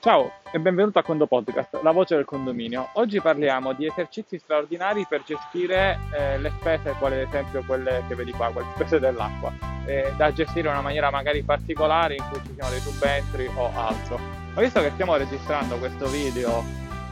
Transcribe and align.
Ciao 0.00 0.30
e 0.52 0.60
benvenuto 0.60 1.00
a 1.00 1.02
Condo 1.02 1.26
Podcast, 1.26 1.80
la 1.82 1.90
voce 1.90 2.14
del 2.14 2.24
condominio. 2.24 2.90
Oggi 2.92 3.20
parliamo 3.20 3.72
di 3.72 3.84
esercizi 3.84 4.38
straordinari 4.38 5.04
per 5.08 5.24
gestire 5.24 5.98
eh, 6.12 6.38
le 6.38 6.52
spese, 6.56 6.94
quali 7.00 7.16
ad 7.16 7.26
esempio 7.26 7.64
quelle 7.66 8.04
che 8.06 8.14
vedi 8.14 8.30
qua, 8.30 8.52
quelle 8.52 8.68
spese 8.76 9.00
dell'acqua, 9.00 9.52
eh, 9.86 10.12
da 10.16 10.32
gestire 10.32 10.68
in 10.68 10.74
una 10.74 10.82
maniera 10.82 11.10
magari 11.10 11.42
particolare 11.42 12.14
in 12.14 12.22
cui 12.30 12.40
ci 12.46 12.54
siano 12.54 12.70
dei 12.70 12.78
subentri 12.78 13.50
o 13.52 13.72
altro. 13.74 14.20
Ma 14.54 14.60
visto 14.60 14.80
che 14.80 14.90
stiamo 14.90 15.16
registrando 15.16 15.76
questo 15.78 16.06
video 16.06 16.62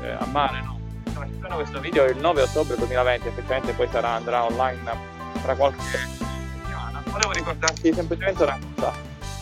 eh, 0.03 0.11
a 0.11 0.27
mare, 0.27 0.63
no? 0.63 0.79
Stiamo 1.01 1.23
registrando 1.23 1.57
questo 1.57 1.81
video 1.81 2.05
il 2.05 2.19
9 2.19 2.43
ottobre 2.43 2.77
2020, 2.77 3.27
effettivamente 3.27 3.73
poi 3.73 3.89
sarà, 3.89 4.11
andrà 4.11 4.45
online 4.45 4.97
tra 5.43 5.57
qualche 5.57 5.81
settimana, 5.81 7.03
volevo 7.07 7.33
ricordarti 7.33 7.93
semplicemente 7.93 8.45
una 8.45 8.59
cosa, 8.77 8.93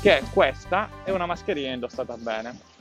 che 0.00 0.22
questa 0.32 0.88
è 1.04 1.10
una 1.10 1.26
mascherina 1.26 1.74
indossata 1.74 2.16
bene 2.16 2.72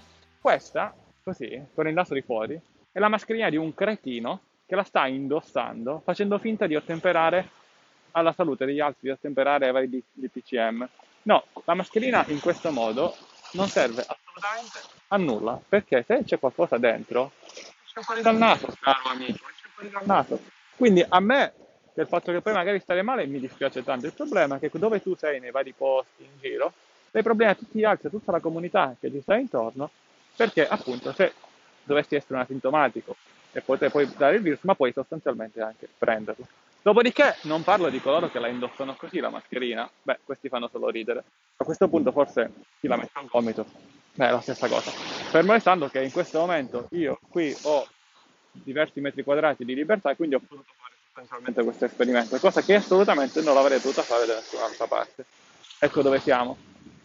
questa, 0.44 0.94
così, 1.23 1.68
con 1.74 1.88
il 1.88 1.93
naso 1.93 2.14
di 2.14 2.21
fuori, 2.21 2.60
è 2.92 3.00
la 3.00 3.07
mascherina 3.07 3.50
di 3.50 3.56
un 3.56 3.74
cretino 3.74 4.42
che 4.65 4.75
la 4.75 4.84
sta 4.84 5.07
indossando 5.07 6.01
facendo 6.04 6.38
finta 6.38 6.68
di 6.68 6.75
ottemperare 6.75 7.47
alla 8.11 8.34
salute 8.34 8.65
degli 8.65 8.82
altri, 8.82 9.07
di 9.07 9.10
ottemperare 9.11 9.68
ai 9.68 9.71
vari 9.71 10.04
DPCM. 10.11 10.89
No, 11.24 11.46
la 11.64 11.74
mascherina 11.75 12.25
in 12.28 12.42
questo 12.42 12.71
modo 12.71 13.15
non 13.54 13.70
serve 13.70 14.06
assolutamente 14.06 14.79
a 15.07 15.15
nulla, 15.15 15.61
perché 15.65 16.04
se 16.06 16.24
c'è 16.25 16.37
qualcosa 16.37 16.78
dentro, 16.78 17.32
c'è 17.86 18.01
fuori 18.01 18.21
dal 18.21 18.36
naso, 18.36 18.68
caro 18.82 19.00
amico, 19.12 19.46
c'è 19.46 19.70
fuori 19.73 19.89
dal 19.89 20.06
naso. 20.06 20.42
Quindi 20.75 21.06
a 21.07 21.21
me 21.21 21.54
del 21.93 22.07
fatto 22.07 22.34
che 22.34 22.42
poi 22.42 22.51
magari 22.51 22.82
stare 22.82 23.01
male 23.01 23.25
mi 23.28 23.39
dispiace 23.39 23.82
tanto. 23.82 24.07
Il 24.07 24.14
problema 24.14 24.57
è 24.57 24.60
che 24.60 24.78
dove 24.78 25.01
tu 25.01 25.15
sei 25.15 25.39
nei 25.39 25.51
vari 25.51 25.71
posti 25.71 26.23
in 26.23 26.37
giro, 26.42 26.73
dai 27.12 27.23
problemi 27.23 27.51
a 27.51 27.56
tutti 27.56 27.79
gli 27.79 27.86
altri, 27.86 28.07
a 28.07 28.12
tutta 28.12 28.34
la 28.34 28.42
comunità 28.42 28.93
che 29.00 29.10
ti 29.10 29.21
sta 29.21 29.37
intorno, 29.37 29.89
perché 30.36 30.68
appunto 30.68 31.14
se 31.14 31.33
dovessi 31.83 32.16
essere 32.16 32.36
un 32.36 32.42
asintomatico 32.42 33.16
e 33.52 33.62
poter 33.62 33.92
poi 33.92 34.12
dare 34.17 34.38
il 34.38 34.42
virus, 34.42 34.59
ma 34.64 34.76
puoi 34.76 34.92
sostanzialmente 34.92 35.62
anche 35.62 35.88
prenderlo. 35.98 36.48
Dopodiché 36.81 37.38
non 37.44 37.64
parlo 37.64 37.89
di 37.89 38.02
coloro 38.02 38.30
che 38.30 38.39
la 38.39 38.48
indossano 38.48 38.95
così 38.95 39.20
la 39.20 39.30
mascherina, 39.30 39.89
beh, 40.02 40.20
questi 40.26 40.50
fanno 40.50 40.67
solo 40.67 40.89
ridere. 40.89 41.23
A 41.58 41.64
questo 41.64 41.88
punto 41.88 42.11
forse 42.11 42.52
chi 42.80 42.88
la 42.88 42.98
mette 42.98 43.11
al 43.14 43.28
gomito, 43.28 43.66
beh, 44.16 44.28
è 44.28 44.31
la 44.31 44.42
stessa 44.42 44.67
cosa. 44.67 44.92
Fermo 44.92 45.54
restando 45.54 45.88
che 45.88 46.04
in 46.04 46.11
questo 46.11 46.39
momento 46.39 46.88
io 46.92 47.20
qui 47.30 47.56
ho 47.61 47.88
diversi 48.52 49.00
metri 49.00 49.23
quadrati 49.23 49.64
di 49.64 49.76
libertà 49.76 50.11
e 50.11 50.16
quindi 50.16 50.36
ho 50.36 50.39
potuto 50.39 50.73
fare 50.78 50.94
sostanzialmente 51.06 51.64
questo 51.64 51.86
esperimento, 51.86 52.38
cosa 52.38 52.61
che 52.61 52.76
assolutamente 52.76 53.42
non 53.42 53.54
l'avrei 53.54 53.80
potuta 53.80 54.02
fare 54.02 54.26
da 54.26 54.36
nessun'altra 54.36 54.88
parte. 54.88 55.26
Ecco 55.80 56.02
dove 56.02 56.20
siamo. 56.20 56.58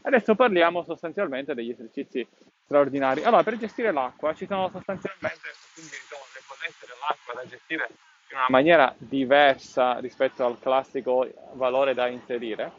Adesso 0.02 0.34
parliamo 0.34 0.82
sostanzialmente 0.82 1.54
degli 1.54 1.70
esercizi 1.70 2.26
straordinari. 2.68 3.24
Allora, 3.24 3.42
per 3.42 3.56
gestire 3.56 3.90
l'acqua 3.92 4.34
ci 4.34 4.46
sono 4.46 4.68
sostanzialmente 4.68 5.48
diciamo, 5.74 6.22
le 6.34 6.42
bollette 6.46 6.86
dell'acqua 6.86 7.34
da 7.34 7.48
gestire 7.48 7.88
in 8.30 8.36
una 8.36 8.46
maniera 8.50 8.94
diversa 8.98 9.98
rispetto 10.00 10.44
al 10.44 10.58
classico 10.60 11.26
valore 11.54 11.94
da 11.94 12.08
inserire. 12.08 12.70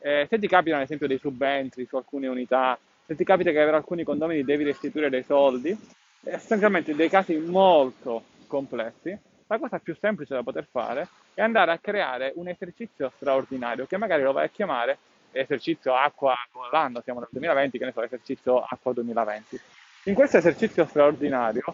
Eh, 0.00 0.26
se 0.28 0.38
ti 0.38 0.46
capitano 0.46 0.80
ad 0.80 0.84
esempio 0.84 1.06
dei 1.06 1.18
subentri 1.18 1.86
su 1.86 1.96
alcune 1.96 2.28
unità, 2.28 2.78
se 3.06 3.14
ti 3.14 3.24
capita 3.24 3.50
che 3.50 3.64
per 3.64 3.74
alcuni 3.74 4.04
condomini 4.04 4.44
devi 4.44 4.64
restituire 4.64 5.08
dei 5.08 5.22
soldi, 5.22 5.70
eh, 5.70 6.38
sostanzialmente 6.38 6.94
dei 6.94 7.08
casi 7.08 7.34
molto 7.36 8.24
complessi, 8.46 9.16
la 9.46 9.58
cosa 9.58 9.78
più 9.78 9.96
semplice 9.98 10.34
da 10.34 10.42
poter 10.42 10.66
fare 10.70 11.08
è 11.32 11.40
andare 11.40 11.72
a 11.72 11.78
creare 11.78 12.32
un 12.36 12.48
esercizio 12.48 13.10
straordinario 13.16 13.86
che 13.86 13.96
magari 13.96 14.22
lo 14.22 14.32
vai 14.32 14.46
a 14.46 14.50
chiamare 14.50 14.98
esercizio 15.32 15.94
acqua 15.94 16.34
con 16.50 16.68
l'anno, 16.70 17.00
siamo 17.00 17.20
nel 17.20 17.28
2020, 17.30 17.78
che 17.78 17.84
ne 17.84 17.92
so, 17.92 18.02
esercizio 18.02 18.62
acqua 18.62 18.92
2020. 18.92 19.60
In 20.04 20.14
questo 20.14 20.38
esercizio 20.38 20.86
straordinario, 20.86 21.64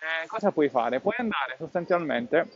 eh, 0.00 0.26
cosa 0.26 0.50
puoi 0.50 0.68
fare? 0.68 1.00
Puoi 1.00 1.14
andare 1.18 1.56
sostanzialmente 1.58 2.48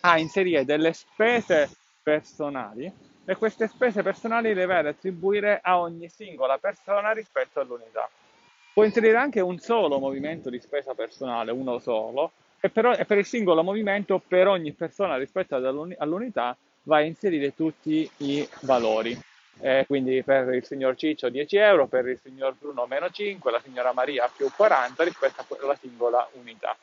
a 0.00 0.18
inserire 0.18 0.64
delle 0.64 0.92
spese 0.92 1.68
personali 2.02 2.90
e 3.24 3.36
queste 3.36 3.68
spese 3.68 4.02
personali 4.02 4.54
le 4.54 4.66
vai 4.66 4.78
ad 4.78 4.86
attribuire 4.86 5.60
a 5.62 5.78
ogni 5.78 6.08
singola 6.08 6.58
persona 6.58 7.12
rispetto 7.12 7.60
all'unità. 7.60 8.08
Puoi 8.72 8.86
inserire 8.86 9.16
anche 9.16 9.40
un 9.40 9.58
solo 9.58 9.98
movimento 9.98 10.48
di 10.48 10.60
spesa 10.60 10.94
personale, 10.94 11.50
uno 11.50 11.78
solo, 11.78 12.32
e 12.60 12.70
per, 12.70 12.96
e 12.98 13.04
per 13.04 13.18
il 13.18 13.26
singolo 13.26 13.62
movimento 13.62 14.22
per 14.26 14.46
ogni 14.48 14.72
persona 14.72 15.16
rispetto 15.16 15.56
all'unità 15.56 16.56
vai 16.82 17.04
a 17.04 17.06
inserire 17.06 17.54
tutti 17.54 18.08
i 18.18 18.46
valori 18.62 19.18
eh, 19.60 19.84
quindi 19.86 20.22
per 20.22 20.52
il 20.54 20.64
signor 20.64 20.96
Ciccio 20.96 21.28
10 21.28 21.56
euro, 21.56 21.86
per 21.86 22.06
il 22.06 22.18
signor 22.22 22.54
Bruno 22.58 22.86
meno 22.86 23.10
5, 23.10 23.50
la 23.50 23.60
signora 23.62 23.92
Maria 23.92 24.30
più 24.34 24.50
40 24.54 25.04
rispetto 25.04 25.46
alla 25.60 25.76
singola 25.80 26.28
unità. 26.32 26.76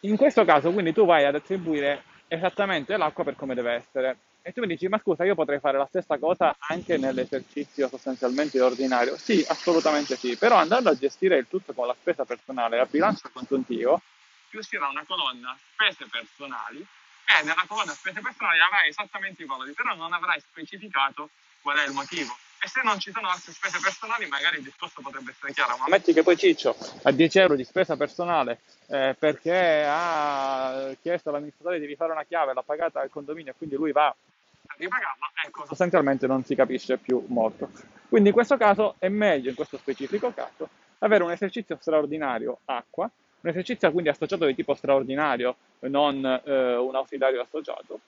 In 0.00 0.16
questo 0.16 0.44
caso 0.44 0.70
quindi 0.70 0.92
tu 0.92 1.06
vai 1.06 1.24
ad 1.24 1.34
attribuire 1.34 2.02
esattamente 2.28 2.96
l'acqua 2.96 3.24
per 3.24 3.36
come 3.36 3.54
deve 3.54 3.72
essere 3.72 4.16
e 4.42 4.52
tu 4.52 4.60
mi 4.60 4.66
dici 4.66 4.88
ma 4.88 4.98
scusa 4.98 5.24
io 5.24 5.34
potrei 5.34 5.58
fare 5.58 5.78
la 5.78 5.86
stessa 5.86 6.18
cosa 6.18 6.54
anche 6.58 6.98
nell'esercizio 6.98 7.88
sostanzialmente 7.88 8.60
ordinario? 8.60 9.16
Sì, 9.16 9.42
assolutamente 9.48 10.16
sì, 10.16 10.36
però 10.36 10.56
andando 10.56 10.90
a 10.90 10.94
gestire 10.94 11.38
il 11.38 11.48
tutto 11.48 11.72
con 11.72 11.86
la 11.86 11.96
spesa 11.98 12.26
personale 12.26 12.76
e 12.76 12.80
a 12.80 12.86
bilancio 12.86 13.30
consuntivo 13.32 14.02
ti 14.50 14.58
uscirà 14.58 14.88
una 14.88 15.04
colonna 15.06 15.56
spese 15.72 16.06
personali 16.10 16.86
e 17.26 17.42
nella 17.42 17.64
colonna 17.66 17.92
spese 17.92 18.20
personali 18.20 18.60
avrai 18.60 18.88
esattamente 18.88 19.42
i 19.42 19.46
valori, 19.46 19.72
però 19.72 19.94
non 19.94 20.12
avrai 20.12 20.40
specificato 20.40 21.30
qual 21.62 21.78
è 21.78 21.86
il 21.86 21.92
motivo. 21.92 22.36
E 22.60 22.68
se 22.68 22.80
non 22.82 22.98
ci 22.98 23.12
sono 23.12 23.28
altre 23.28 23.52
spese 23.52 23.78
personali, 23.78 24.26
magari 24.26 24.56
il 24.56 24.62
discorso 24.62 25.02
potrebbe 25.02 25.32
essere 25.32 25.52
chiaro. 25.52 25.76
Ma 25.76 25.86
metti 25.88 26.12
che 26.12 26.22
poi 26.22 26.36
Ciccio 26.36 26.76
ha 27.02 27.10
10 27.10 27.38
euro 27.38 27.56
di 27.56 27.64
spesa 27.64 27.96
personale 27.96 28.60
eh, 28.86 29.14
perché 29.18 29.84
ha 29.86 30.94
chiesto 31.00 31.28
all'amministratore 31.28 31.78
di 31.78 31.86
rifare 31.86 32.12
una 32.12 32.24
chiave, 32.24 32.54
l'ha 32.54 32.62
pagata 32.62 33.00
al 33.00 33.10
condominio 33.10 33.52
e 33.52 33.54
quindi 33.56 33.76
lui 33.76 33.92
va 33.92 34.06
a 34.06 34.74
ripagarla, 34.78 35.30
ecco, 35.44 35.66
sostanzialmente 35.66 36.26
non 36.26 36.42
si 36.44 36.54
capisce 36.54 36.96
più 36.96 37.22
molto. 37.28 37.70
Quindi 38.08 38.30
in 38.30 38.34
questo 38.34 38.56
caso 38.56 38.94
è 38.98 39.08
meglio, 39.08 39.50
in 39.50 39.56
questo 39.56 39.76
specifico 39.76 40.32
caso, 40.32 40.68
avere 41.00 41.22
un 41.22 41.32
esercizio 41.32 41.76
straordinario 41.78 42.60
acqua 42.64 43.10
un 43.44 43.50
esercizio 43.50 43.90
quindi 43.92 44.08
associato 44.08 44.46
di 44.46 44.54
tipo 44.54 44.74
straordinario, 44.74 45.56
non 45.80 46.24
eh, 46.24 46.76
un 46.76 46.94
ausiliario 46.94 47.42
associato, 47.42 48.00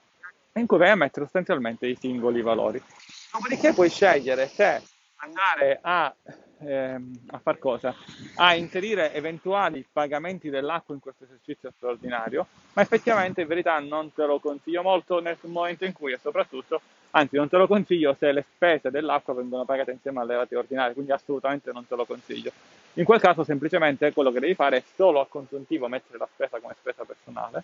in 0.54 0.66
cui 0.66 0.78
vai 0.78 0.90
a 0.90 0.96
mettere 0.96 1.26
sostanzialmente 1.26 1.86
i 1.86 1.96
singoli 2.00 2.40
valori. 2.40 2.82
Dopodiché 3.30 3.74
puoi 3.74 3.90
scegliere 3.90 4.48
se 4.48 4.82
andare 5.16 5.78
a, 5.82 6.14
ehm, 6.60 7.12
a 7.32 7.38
far 7.38 7.58
cosa? 7.58 7.94
A 8.36 8.54
inserire 8.54 9.12
eventuali 9.12 9.86
pagamenti 9.92 10.48
dell'acqua 10.48 10.94
in 10.94 11.00
questo 11.00 11.24
esercizio 11.24 11.70
straordinario, 11.76 12.46
ma 12.72 12.80
effettivamente 12.80 13.42
in 13.42 13.46
verità 13.46 13.78
non 13.78 14.14
te 14.14 14.24
lo 14.24 14.40
consiglio 14.40 14.80
molto 14.80 15.20
nel 15.20 15.36
momento 15.42 15.84
in 15.84 15.92
cui 15.92 16.12
e 16.12 16.18
soprattutto, 16.18 16.80
anzi 17.10 17.36
non 17.36 17.48
te 17.48 17.56
lo 17.56 17.66
consiglio 17.66 18.14
se 18.18 18.32
le 18.32 18.44
spese 18.54 18.90
dell'acqua 18.90 19.34
vengono 19.34 19.64
pagate 19.64 19.92
insieme 19.92 20.20
alle 20.20 20.36
rate 20.36 20.56
ordinarie, 20.56 20.94
quindi 20.94 21.12
assolutamente 21.12 21.72
non 21.72 21.86
te 21.86 21.94
lo 21.96 22.04
consiglio. 22.04 22.50
In 22.94 23.04
quel 23.04 23.20
caso 23.20 23.44
semplicemente 23.44 24.12
quello 24.12 24.30
che 24.30 24.40
devi 24.40 24.54
fare 24.54 24.78
è 24.78 24.82
solo 24.94 25.20
a 25.20 25.26
consuntivo 25.26 25.88
mettere 25.88 26.18
la 26.18 26.28
spesa 26.32 26.58
come 26.60 26.74
spesa 26.78 27.04
personale, 27.04 27.62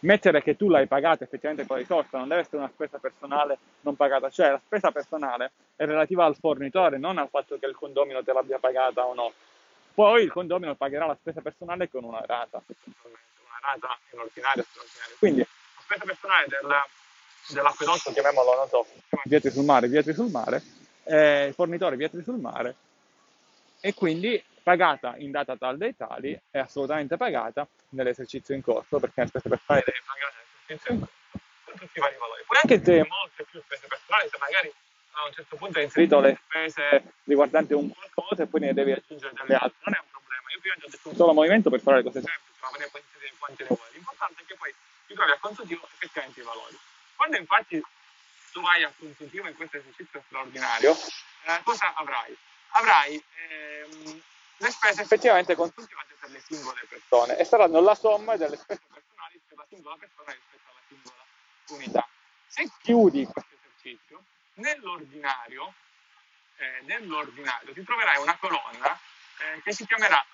mettere 0.00 0.42
che 0.42 0.56
tu 0.56 0.68
l'hai 0.68 0.86
pagata 0.86 1.24
effettivamente 1.24 1.66
con 1.66 1.76
la 1.76 1.82
risorsa, 1.82 2.18
non 2.18 2.28
deve 2.28 2.42
essere 2.42 2.58
una 2.58 2.70
spesa 2.72 2.98
personale 2.98 3.58
non 3.80 3.96
pagata, 3.96 4.30
cioè 4.30 4.50
la 4.50 4.60
spesa 4.64 4.90
personale 4.90 5.52
è 5.76 5.84
relativa 5.84 6.24
al 6.24 6.36
fornitore, 6.36 6.98
non 6.98 7.18
al 7.18 7.28
fatto 7.28 7.58
che 7.58 7.66
il 7.66 7.74
condomino 7.74 8.22
te 8.22 8.32
l'abbia 8.32 8.58
pagata 8.58 9.04
o 9.04 9.14
no. 9.14 9.32
Poi 9.94 10.22
il 10.24 10.30
condomino 10.30 10.74
pagherà 10.74 11.06
la 11.06 11.16
spesa 11.18 11.40
personale 11.40 11.88
con 11.88 12.04
una 12.04 12.22
rata, 12.26 12.62
una 12.66 13.58
rata 13.62 13.98
in 14.12 14.18
ordinario 14.18 14.62
straordinario. 14.68 15.16
Quindi 15.18 15.40
la 15.40 15.80
spesa 15.80 16.04
personale 16.04 16.46
del, 16.48 16.66
dell'acquedotto, 17.48 18.12
chiamiamolo, 18.12 18.56
non 18.56 18.68
so, 18.68 18.86
Vietri 19.24 19.50
sul 19.50 19.64
mare, 19.64 19.88
Vietri 19.88 20.14
sul 20.14 20.30
mare, 20.30 20.62
eh, 21.04 21.52
fornitore 21.54 21.96
Vietri 21.96 22.22
sul 22.22 22.38
mare, 22.38 22.76
e 23.80 23.94
quindi 23.94 24.42
pagata 24.62 25.14
in 25.18 25.30
data 25.30 25.56
tal 25.56 25.76
dei 25.76 25.94
tali, 25.96 26.38
è 26.50 26.58
assolutamente 26.58 27.16
pagata 27.16 27.66
nell'esercizio 27.90 28.54
in 28.54 28.62
corso, 28.62 28.98
perché 28.98 29.22
le 29.22 29.26
spese 29.28 29.48
personali 29.48 29.82
devi 29.84 29.98
pagare 30.04 30.34
nell'esercizio 30.66 30.92
in 30.92 30.98
corso 31.00 31.14
con 31.64 31.74
tutti 31.78 31.98
i 31.98 32.00
vari 32.00 32.16
valori. 32.18 32.42
Puoi 32.46 32.58
anche 32.62 32.80
te 32.82 33.06
molte 33.08 33.44
più 33.44 33.60
spese 33.62 33.86
personali 33.86 34.28
se 34.28 34.38
magari 34.38 34.72
a 35.16 35.24
un 35.24 35.32
certo 35.32 35.56
punto 35.56 35.78
hai 35.78 35.84
inserito 35.84 36.20
le 36.20 36.38
spese 36.44 37.12
riguardanti 37.24 37.72
un 37.72 37.88
qualcosa 37.88 38.42
e 38.42 38.46
poi 38.46 38.60
ne 38.60 38.74
devi 38.74 38.92
aggiungere 38.92 39.32
delle 39.34 39.54
altre, 39.54 39.78
non 39.84 39.94
è 39.94 39.98
un 39.98 40.10
problema. 40.10 40.50
Io 40.52 40.60
prima 40.60 40.74
ti 40.74 40.84
ho 40.84 40.88
detto 40.90 41.08
un 41.08 41.14
solo 41.14 41.32
movimento 41.32 41.70
per 41.70 41.80
fare 41.80 41.96
le 41.98 42.02
cose 42.02 42.20
semplici, 42.20 42.60
ma 42.60 42.68
ne 42.76 42.88
puoi 42.90 43.02
inserire 43.06 43.32
quanti 43.38 43.62
ne 43.62 43.68
vuoi. 43.68 43.88
L'importante 43.92 44.42
è 44.42 44.44
che 44.44 44.54
poi 44.56 44.74
ti 45.06 45.14
trovi 45.14 45.30
a 45.30 45.38
consuntivo 45.38 45.88
effettivamente 45.94 46.40
i 46.40 46.42
valori. 46.42 46.76
Quando 47.16 47.36
infatti 47.36 47.82
tu 48.52 48.60
vai 48.60 48.84
a 48.84 48.92
consuntivo 48.98 49.48
in 49.48 49.54
questo 49.54 49.78
esercizio 49.78 50.22
straordinario, 50.26 50.92
eh, 50.92 51.60
cosa 51.64 51.94
avrai? 51.94 52.36
Avrai 52.70 53.22
ehm, 53.48 54.22
le 54.58 54.70
spese 54.70 55.02
effettivamente 55.02 55.54
consuntivate 55.54 56.14
per 56.18 56.30
le 56.30 56.42
singole 56.46 56.80
persone 56.88 57.38
e 57.38 57.44
saranno 57.44 57.80
la 57.80 57.94
somma 57.94 58.36
delle 58.36 58.56
spese 58.56 58.82
personali 58.92 59.40
per 59.46 59.58
la 59.58 59.66
singola 59.68 59.96
persona 59.96 60.32
rispetto 60.32 60.70
alla 60.70 60.80
singola 60.88 61.24
unità. 61.68 62.08
Se 62.46 62.70
chiudi 62.82 63.24
questo 63.24 63.54
esercizio, 63.54 64.22
nell'ordinario, 64.54 65.74
eh, 66.56 66.80
nell'ordinario 66.84 67.72
ti 67.72 67.84
troverai 67.84 68.20
una 68.22 68.36
colonna 68.38 68.98
eh, 69.38 69.62
che 69.62 69.72
si 69.72 69.86
chiamerà, 69.86 70.24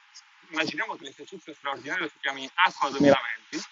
immaginiamo 0.48 0.96
che 0.96 1.04
l'esercizio 1.04 1.54
straordinario 1.54 2.08
si 2.08 2.18
chiami 2.20 2.48
Acqua 2.54 2.90
2020, 2.90 3.62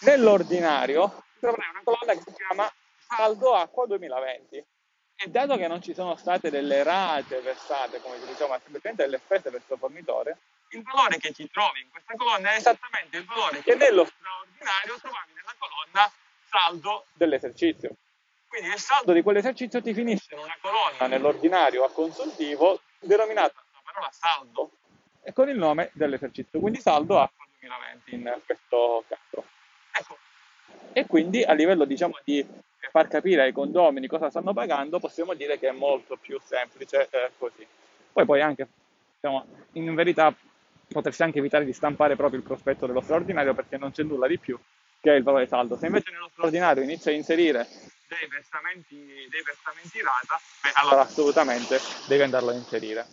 nell'ordinario 0.00 1.24
troverai 1.38 1.70
una 1.70 1.80
colonna 1.84 2.12
che 2.12 2.22
si 2.24 2.32
chiama 2.34 2.72
Saldo 2.98 3.54
Acqua 3.54 3.86
2020. 3.86 4.64
E 5.20 5.26
dato 5.30 5.56
che 5.56 5.66
non 5.66 5.82
ci 5.82 5.94
sono 5.94 6.14
state 6.14 6.48
delle 6.48 6.84
rate 6.84 7.40
versate, 7.40 8.00
come 8.00 8.20
ti 8.20 8.26
dicevo, 8.26 8.50
ma 8.50 8.60
semplicemente 8.60 9.02
delle 9.02 9.18
spese 9.18 9.50
verso 9.50 9.76
fornitore, 9.76 10.38
il 10.70 10.82
valore 10.82 11.18
che 11.18 11.32
ti 11.32 11.50
trovi 11.50 11.80
in 11.80 11.90
questa 11.90 12.14
colonna 12.14 12.52
è 12.52 12.56
esattamente 12.56 13.16
il 13.16 13.24
valore 13.24 13.60
che 13.62 13.74
nello 13.74 14.04
straordinario 14.04 14.96
trovavi 15.00 15.32
nella 15.34 15.54
colonna 15.58 16.12
saldo 16.48 17.06
dell'esercizio. 17.14 17.96
Quindi 18.46 18.68
il 18.68 18.78
saldo 18.78 19.12
di 19.12 19.22
quell'esercizio 19.22 19.82
ti 19.82 19.92
finisce 19.92 20.34
in 20.34 20.40
una 20.40 20.56
colonna 20.60 21.06
nell'ordinario 21.08 21.84
a 21.84 21.90
consuntivo 21.90 22.80
denominata 23.00 23.62
la 23.72 23.80
parola 23.82 24.08
saldo 24.12 24.70
e 25.22 25.32
con 25.32 25.48
il 25.48 25.58
nome 25.58 25.90
dell'esercizio, 25.94 26.60
quindi 26.60 26.80
saldo 26.80 27.18
H 27.18 27.28
2020 27.58 28.14
in 28.14 28.40
questo 28.46 29.04
caso. 29.08 29.44
E 30.92 31.06
quindi 31.06 31.42
a 31.42 31.52
livello 31.52 31.84
diciamo 31.84 32.18
di 32.24 32.46
far 32.90 33.08
capire 33.08 33.42
ai 33.42 33.52
condomini 33.52 34.06
cosa 34.06 34.30
stanno 34.30 34.52
pagando, 34.52 34.98
possiamo 34.98 35.34
dire 35.34 35.58
che 35.58 35.68
è 35.68 35.72
molto 35.72 36.16
più 36.16 36.38
semplice 36.44 37.08
eh, 37.10 37.30
così. 37.38 37.66
Poi 38.12 38.24
puoi 38.24 38.40
anche, 38.40 38.66
diciamo, 39.20 39.44
in 39.72 39.94
verità 39.94 40.34
potresti 40.88 41.22
anche 41.22 41.38
evitare 41.38 41.64
di 41.64 41.72
stampare 41.72 42.16
proprio 42.16 42.38
il 42.38 42.44
prospetto 42.46 42.86
dello 42.86 43.02
straordinario 43.02 43.54
perché 43.54 43.76
non 43.76 43.92
c'è 43.92 44.02
nulla 44.02 44.26
di 44.26 44.38
più 44.38 44.58
che 45.00 45.10
il 45.10 45.22
valore 45.22 45.46
saldo. 45.46 45.76
Se 45.76 45.86
invece 45.86 46.10
nello 46.10 46.28
straordinario 46.32 46.82
inizia 46.82 47.12
a 47.12 47.14
inserire 47.14 47.66
dei 48.08 48.26
versamenti, 48.28 48.96
dei 49.28 49.42
versamenti 49.44 50.00
rata, 50.00 50.40
beh, 50.62 50.72
allora 50.74 51.02
assolutamente 51.02 51.78
devi 52.06 52.22
andarlo 52.22 52.50
a 52.50 52.54
inserire. 52.54 53.06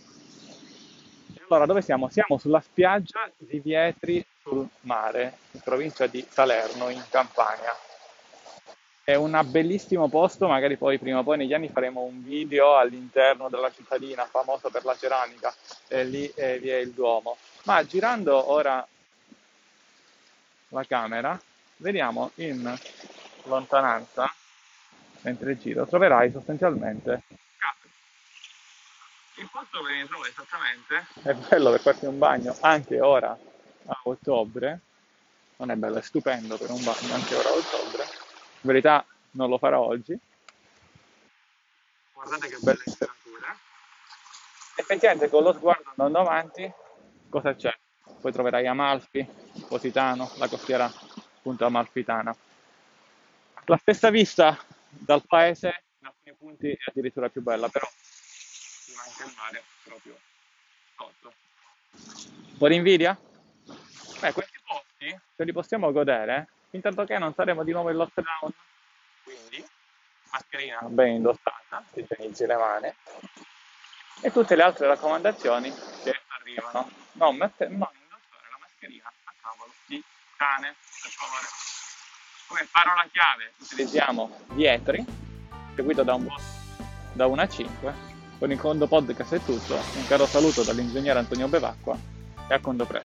Allora, 1.48 1.68
dove 1.68 1.82
siamo? 1.82 2.10
Siamo 2.10 2.40
sulla 2.40 2.60
spiaggia 2.60 3.30
di 3.38 3.60
Vietri 3.60 4.26
sul 4.46 4.68
mare, 4.82 5.40
in 5.52 5.62
provincia 5.62 6.06
di 6.06 6.24
Salerno, 6.30 6.90
in 6.90 7.04
Campania. 7.10 7.76
È 9.04 9.16
un 9.16 9.40
bellissimo 9.46 10.08
posto, 10.08 10.48
magari 10.48 10.78
poi 10.78 11.00
prima 11.00 11.20
o 11.20 11.24
poi 11.24 11.38
negli 11.38 11.54
anni 11.54 11.70
faremo 11.70 12.02
un 12.02 12.24
video 12.24 12.78
all'interno 12.78 13.50
della 13.50 13.72
cittadina, 13.72 14.26
famosa 14.26 14.70
per 14.70 14.84
la 14.84 14.96
ceramica, 14.96 15.54
e 15.88 16.04
lì 16.04 16.32
eh, 16.36 16.60
vi 16.60 16.70
è 16.70 16.78
il 16.78 16.92
Duomo. 16.92 17.38
Ma 17.64 17.84
girando 17.86 18.52
ora 18.52 18.88
la 20.70 20.84
camera, 20.86 21.40
vediamo 21.78 22.32
in 22.36 22.78
lontananza, 23.44 24.32
mentre 25.22 25.58
giro, 25.58 25.88
troverai 25.88 26.32
sostanzialmente. 26.32 27.22
Il 29.38 29.50
posto 29.52 29.80
dove 29.80 29.94
mi 29.94 30.08
trovo 30.08 30.26
esattamente 30.26 31.08
è 31.24 31.34
bello 31.34 31.70
per 31.72 31.82
farti 31.82 32.06
un 32.06 32.18
bagno 32.18 32.56
anche 32.62 33.02
ora 33.02 33.38
a 33.86 34.00
ottobre, 34.04 34.80
non 35.58 35.72
è 35.72 35.76
bello, 35.76 35.98
è 35.98 36.02
stupendo 36.02 36.58
per 36.58 36.72
un 36.72 36.84
bagno 36.84 37.14
anche 37.14 37.36
ora 37.36 37.50
a 37.50 37.54
ottobre, 37.54 38.04
in 38.04 38.62
verità 38.62 39.06
non 39.32 39.50
lo 39.50 39.58
farò 39.58 39.82
oggi. 39.82 40.18
Guardate 42.14 42.48
che 42.48 42.58
belle 42.60 42.84
insenature. 42.86 43.58
Effettivamente 44.78 45.30
con 45.30 45.44
lo 45.44 45.54
sguardo 45.54 45.90
andando 45.90 46.20
avanti, 46.20 46.72
cosa 47.30 47.56
c'è? 47.56 47.74
Poi 48.20 48.32
troverai 48.32 48.68
Amalfi, 48.68 49.28
Positano, 49.68 50.32
la 50.38 50.48
costiera 50.48 50.92
appunto 51.38 51.66
amalfitana. 51.66 52.36
La 53.66 53.78
stessa 53.78 54.10
vista 54.10 54.58
dal 54.90 55.24
paese 55.26 55.84
in 56.00 56.08
alcuni 56.08 56.36
punti 56.36 56.72
è 56.72 56.78
addirittura 56.90 57.30
più 57.30 57.42
bella, 57.42 57.70
però 57.70 57.88
ti 58.86 58.94
manca 58.96 59.26
il 59.26 59.34
mare 59.36 59.64
proprio 59.84 60.18
sotto. 60.96 61.34
Un 61.92 62.58
po' 62.58 62.68
di 62.68 62.76
invidia? 62.76 63.18
Beh, 64.26 64.34
questi 64.34 64.60
posti 64.66 65.22
ce 65.36 65.44
li 65.44 65.52
possiamo 65.52 65.92
godere 65.92 66.48
intanto 66.72 67.04
che 67.04 67.16
non 67.20 67.36
saremo 67.36 67.64
di 67.64 67.72
nuovo 67.72 67.92
in 67.92 67.98
lockdown. 67.98 68.52
Quindi, 69.24 69.64
mascherina 70.32 70.80
ben 70.82 71.18
indossata, 71.18 71.84
ti 71.94 72.00
igienizzi 72.00 72.48
le 72.48 72.56
mani 72.56 72.92
e 74.22 74.32
tutte 74.32 74.56
le 74.56 74.64
altre 74.64 74.88
raccomandazioni 74.88 75.72
che 76.04 76.20
arrivano. 76.40 76.90
Non, 77.12 77.36
mette, 77.36 77.68
non 77.68 77.88
indossare 77.94 78.50
la 78.50 78.58
mascherina 78.62 79.14
a 79.26 79.32
cavolo 79.40 79.72
di 79.86 80.04
cane, 80.38 80.74
per 81.02 81.12
favore. 81.12 81.46
Come 82.48 82.68
parola 82.72 83.08
chiave 83.12 83.54
utilizziamo 83.60 84.40
dietri, 84.54 85.06
seguito 85.76 86.02
da 86.02 86.16
un 86.16 86.26
boss 86.26 86.44
da 87.14 87.28
1 87.28 87.42
a 87.42 87.48
5. 87.48 87.94
Con 88.40 88.52
il 88.52 88.60
Condo 88.60 88.88
Podcast 88.88 89.36
è 89.36 89.40
tutto. 89.40 89.76
Un 89.76 90.08
caro 90.08 90.26
saluto 90.26 90.64
dall'ingegnere 90.64 91.20
Antonio 91.20 91.48
Bevacqua 91.48 91.96
e 92.50 92.54
a 92.56 92.60
Condo 92.60 92.86
Presto. 92.86 93.04